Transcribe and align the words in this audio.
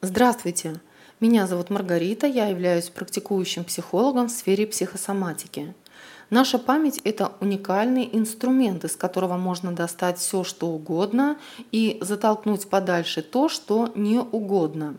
Здравствуйте! 0.00 0.80
Меня 1.18 1.48
зовут 1.48 1.70
Маргарита, 1.70 2.28
я 2.28 2.46
являюсь 2.46 2.88
практикующим 2.88 3.64
психологом 3.64 4.28
в 4.28 4.30
сфере 4.30 4.64
психосоматики. 4.64 5.74
Наша 6.30 6.60
память– 6.60 7.00
это 7.04 7.32
уникальный 7.40 8.08
инструмент, 8.12 8.84
из 8.84 8.94
которого 8.94 9.36
можно 9.36 9.72
достать 9.72 10.20
все, 10.20 10.44
что 10.44 10.68
угодно, 10.68 11.36
и 11.72 11.98
затолкнуть 12.00 12.68
подальше 12.68 13.22
то, 13.22 13.48
что 13.48 13.90
не 13.96 14.20
угодно. 14.20 14.94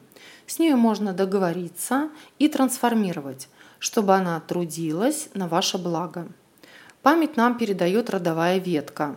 С 0.48 0.60
ней 0.60 0.74
можно 0.74 1.14
договориться 1.14 2.10
и 2.38 2.50
трансформировать, 2.50 3.48
чтобы 3.80 4.16
она 4.16 4.38
трудилась 4.42 5.30
на 5.34 5.48
ваше 5.48 5.78
благо. 5.78 6.28
Память 7.04 7.38
нам 7.38 7.58
передает 7.58 8.10
родовая 8.10 8.58
ветка. 8.58 9.16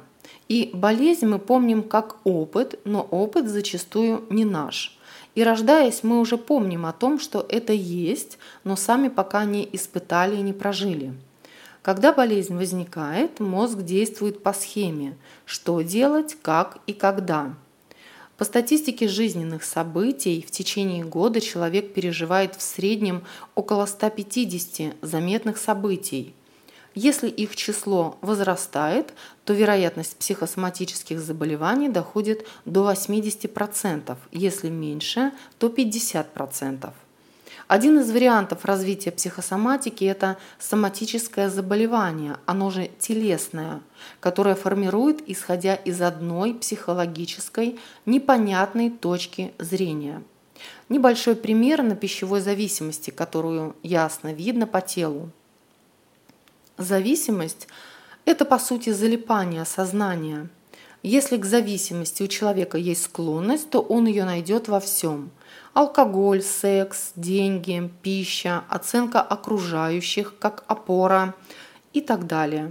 И 0.49 0.71
болезнь 0.73 1.27
мы 1.27 1.41
помним 1.41 1.83
как 1.83 2.19
опыт, 2.23 2.79
но 2.85 3.03
опыт 3.03 3.49
зачастую 3.49 4.25
не 4.30 4.45
наш– 4.45 4.96
и 5.35 5.43
рождаясь, 5.43 6.03
мы 6.03 6.21
уже 6.21 6.37
помним 6.37 6.85
о 6.87 6.93
том, 6.93 7.19
что 7.19 7.46
это 7.49 7.73
есть, 7.73 8.39
но 8.64 8.77
сами 8.77 9.09
пока 9.09 9.45
не 9.45 9.68
испытали 9.73 10.36
и 10.36 10.43
не 10.43 10.53
прожили. 10.53 11.14
Когда 11.81 12.13
болезнь 12.13 12.57
возникает, 12.57 13.40
мозг 13.40 13.79
действует 13.79 14.43
по 14.43 14.53
схеме 14.53 15.17
«что 15.46 15.81
делать, 15.82 16.37
как 16.43 16.79
и 16.87 16.93
когда». 16.93 17.54
По 18.37 18.45
статистике 18.45 19.09
жизненных 19.09 19.63
событий 19.63 20.45
в 20.46 20.50
течение 20.50 21.04
года 21.04 21.40
человек 21.40 21.95
переживает 21.95 22.57
в 22.57 22.62
среднем 22.62 23.23
около 23.54 23.87
150 23.87 24.96
заметных 25.03 25.59
событий– 25.59 26.35
если 26.95 27.29
их 27.29 27.57
число 27.57 28.19
возрастает, 28.21 29.13
то 29.45 29.53
вероятность 29.53 30.17
психосоматических 30.17 31.18
заболеваний 31.21 31.89
доходит 31.89 32.47
до 32.65 32.91
80%, 32.91 34.17
если 34.33 34.69
меньше, 34.69 35.33
то 35.59 35.69
50%. 35.69 36.92
Один 37.69 38.01
из 38.01 38.11
вариантов 38.11 38.65
развития 38.65 39.12
психосоматики– 39.12 40.05
это 40.05 40.37
соматическое 40.59 41.49
заболевание, 41.49 42.37
оно 42.45 42.71
же 42.71 42.91
телесное, 42.99 43.81
которое 44.21 44.55
формирует, 44.55 45.23
исходя 45.27 45.75
из 45.75 46.03
одной 46.03 46.55
психологической 46.55 47.79
непонятной 48.05 48.91
точки 48.91 49.53
зрения. 49.59 50.23
Небольшой 50.89 51.34
пример 51.34 51.83
на 51.83 51.97
пищевой 51.97 52.41
зависимости, 52.41 53.11
которую 53.11 53.75
ясно 53.83 54.33
видно 54.34 54.67
по 54.67 54.83
телу. 54.83 55.31
Зависимость– 56.78 57.69
это, 58.25 58.45
по 58.45 58.59
сути, 58.59 58.91
залипание 58.91 59.65
сознания. 59.65 60.48
Если 61.03 61.37
к 61.37 61.45
зависимости 61.45 62.23
у 62.23 62.28
человека 62.28 62.78
есть 62.78 63.05
склонность, 63.05 63.70
то 63.70 63.81
он 63.81 64.06
ее 64.06 64.25
найдет 64.25 64.69
во 64.69 64.78
всем. 64.78 65.31
Алкоголь, 65.75 66.43
секс, 66.43 67.12
деньги, 67.17 67.91
пища, 68.03 68.65
оценка 68.69 69.20
окружающих 69.20 70.39
как 70.39 70.65
опора 70.69 71.34
и 71.93 72.00
так 72.00 72.27
далее. 72.27 72.70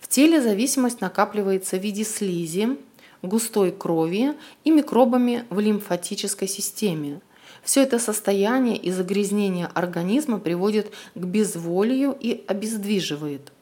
В 0.00 0.08
теле 0.08 0.40
зависимость 0.40 1.00
накапливается 1.00 1.76
в 1.76 1.82
виде 1.82 2.04
слизи, 2.04 2.78
густой 3.22 3.70
крови 3.72 4.34
и 4.64 4.70
микробами 4.70 5.44
в 5.50 5.60
лимфатической 5.60 6.48
системе. 6.48 7.20
Все 7.62 7.82
это 7.82 7.98
состояние 7.98 8.76
и 8.76 8.90
загрязнение 8.90 9.66
организма 9.74 10.38
приводит 10.38 10.92
к 11.14 11.18
безволию 11.18 12.16
и 12.18 12.44
обездвиживает. 12.46 13.52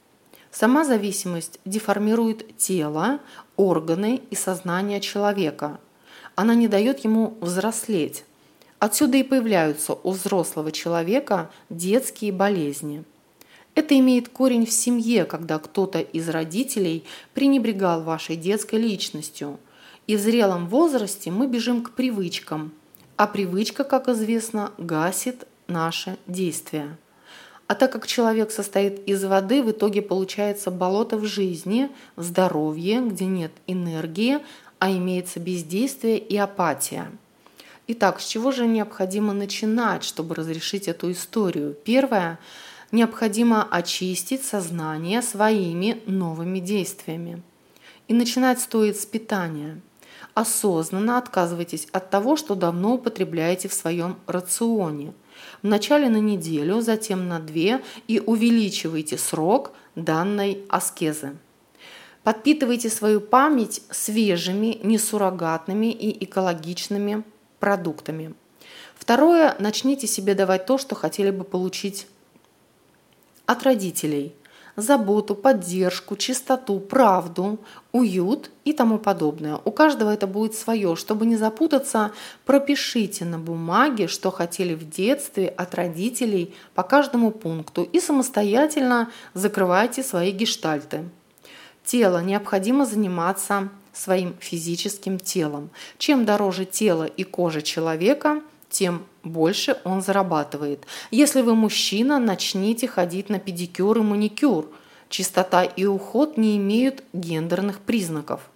Сама 0.51 0.85
зависимость 0.85 1.59
деформирует 1.65 2.57
тело, 2.57 3.21
органы 3.57 4.23
и 4.31 4.35
сознание 4.35 5.01
человека. 5.01 5.81
Она 6.35 6.55
не 6.55 6.69
дает 6.69 7.01
ему 7.01 7.37
взрослеть. 7.41 8.25
Отсюда 8.79 9.17
и 9.17 9.23
появляются 9.23 9.95
у 9.95 10.11
взрослого 10.11 10.71
человека 10.71 11.51
детские 11.71 12.33
болезни. 12.33 13.05
Это 13.75 13.99
имеет 13.99 14.29
корень 14.29 14.65
в 14.65 14.73
семье, 14.73 15.25
когда 15.25 15.59
кто-то 15.59 16.01
из 16.01 16.29
родителей 16.29 17.05
пренебрегал 17.35 18.03
вашей 18.03 18.37
детской 18.37 18.77
личностью. 18.77 19.59
И 20.07 20.17
в 20.17 20.21
зрелом 20.21 20.69
возрасте 20.69 21.31
мы 21.31 21.47
бежим 21.47 21.83
к 21.83 21.91
привычкам– 21.93 22.73
а 23.17 23.27
привычка, 23.27 23.85
как 23.85 24.09
известно, 24.09 24.73
гасит 24.79 25.47
наше 25.69 26.19
действие. 26.27 26.97
А 27.67 27.75
так 27.75 27.91
как 27.91 28.07
человек 28.07 28.53
состоит 28.53 29.09
из 29.09 29.25
воды, 29.25 29.63
в 29.63 29.71
итоге 29.73 30.03
получается 30.03 30.71
болото 30.71 31.17
в 31.17 31.25
жизни, 31.25 31.91
в 32.15 32.23
здоровье, 32.23 33.01
где 33.01 33.27
нет 33.27 33.53
энергии, 33.67 34.39
а 34.79 34.91
имеется 34.91 35.41
бездействие 35.41 36.19
и 36.19 36.37
апатия. 36.37 37.11
Итак, 37.89 38.21
с 38.21 38.27
чего 38.27 38.53
же 38.53 38.67
необходимо 38.67 39.33
начинать, 39.33 40.05
чтобы 40.05 40.35
разрешить 40.35 40.87
эту 40.87 41.11
историю? 41.11 41.77
Первое. 41.85 42.39
Необходимо 42.93 43.65
очистить 43.65 44.45
сознание 44.45 45.23
своими 45.23 46.03
новыми 46.07 46.61
действиями. 46.61 47.43
И 48.07 48.15
начинать 48.15 48.61
стоит 48.61 49.01
с 49.01 49.07
питания– 49.07 49.81
осознанно 50.35 51.19
отказывайтесь 51.19 51.87
от 51.93 52.11
того, 52.11 52.37
что 52.37 52.55
давно 52.55 52.95
употребляете 52.95 53.69
в 53.69 53.75
своем 53.75 54.17
рационе. 54.27 55.13
Вначале 55.63 56.09
на 56.09 56.19
неделю, 56.19 56.81
затем 56.81 57.29
на 57.29 57.39
две 57.41 57.83
и 58.09 58.21
увеличивайте 58.21 59.19
срок 59.19 59.73
данной 59.95 60.65
аскезы. 60.69 61.37
Подпитывайте 62.23 62.91
свою 62.91 63.21
память 63.21 63.83
свежими, 63.91 64.81
несуррогатными 64.83 65.93
и 65.93 66.25
экологичными 66.25 67.23
продуктами. 67.61 68.35
Второе, 68.97 69.55
начните 69.59 70.07
себе 70.07 70.35
давать 70.35 70.67
то, 70.67 70.79
что 70.79 70.95
хотели 70.95 71.31
бы 71.31 71.45
получить 71.45 72.07
от 73.47 73.63
родителей– 73.63 74.35
заботу, 74.77 75.35
поддержку, 75.35 76.17
чистоту, 76.17 76.79
правду, 76.79 77.59
уют 77.93 78.51
и 78.65 78.73
тому 78.73 78.99
подобное. 78.99 79.59
У 79.65 79.71
каждого 79.71 80.13
это 80.13 80.27
будет 80.27 80.55
свое. 80.55 80.97
Чтобы 80.97 81.27
не 81.27 81.37
запутаться, 81.37 82.13
пропишите 82.45 83.25
на 83.25 83.39
бумаге, 83.39 84.07
что 84.07 84.31
хотели 84.31 84.75
в 84.75 84.89
детстве 84.89 85.49
от 85.49 85.75
родителей 85.75 86.55
по 86.75 86.83
каждому 86.83 87.31
пункту 87.31 87.83
и 87.83 88.01
самостоятельно 88.01 89.11
закрывайте 89.35 90.03
свои 90.03 90.31
гештальты. 90.31 91.09
Тело. 91.85 92.23
Необходимо 92.23 92.85
заниматься 92.85 93.71
своим 93.93 94.37
физическим 94.41 95.19
телом. 95.19 95.71
Чем 95.99 96.25
дороже 96.25 96.65
тело 96.65 97.05
и 97.05 97.25
кожа 97.25 97.63
человека– 97.63 98.43
тем 98.69 99.07
больше 99.27 99.77
он 99.85 100.03
зарабатывает. 100.03 100.87
Если 101.11 101.43
вы 101.43 101.55
мужчина, 101.55 102.19
начните 102.19 102.89
ходить 102.89 103.29
на 103.29 103.39
педикюр 103.39 103.99
и 103.99 104.01
маникюр. 104.01 104.71
Чистота 105.09 105.65
и 105.65 105.85
уход 105.85 106.37
не 106.37 106.57
имеют 106.57 107.03
гендерных 107.13 107.81
признаков. 107.81 108.49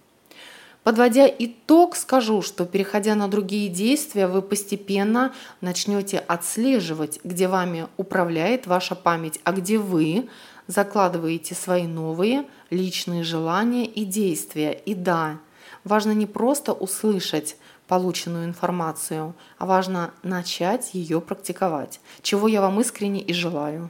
Подводя 0.83 1.27
итог, 1.27 1.95
скажу, 1.95 2.41
что 2.41 2.65
переходя 2.65 3.13
на 3.13 3.27
другие 3.27 3.69
действия, 3.69 4.25
вы 4.25 4.41
постепенно 4.41 5.31
начнете 5.61 6.17
отслеживать, 6.17 7.19
где 7.23 7.47
вами 7.47 7.87
управляет 7.97 8.65
ваша 8.65 8.95
память, 8.95 9.39
а 9.43 9.51
где 9.51 9.77
вы 9.77 10.27
закладываете 10.65 11.53
свои 11.53 11.83
новые 11.83 12.45
личные 12.71 13.23
желания 13.23 13.85
и 13.85 14.05
действия. 14.05 14.71
И 14.71 14.95
да, 14.95 15.37
важно 15.83 16.11
не 16.13 16.25
просто 16.25 16.73
услышать, 16.73 17.57
полученную 17.91 18.45
информацию, 18.45 19.35
а 19.57 19.65
важно 19.65 20.11
начать 20.23 20.93
ее 20.93 21.19
практиковать, 21.19 21.99
чего 22.21 22.47
я 22.47 22.61
вам 22.61 22.79
искренне 22.79 23.19
и 23.19 23.33
желаю. 23.33 23.89